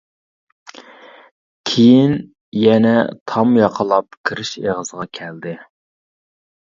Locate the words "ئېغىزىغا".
4.63-5.07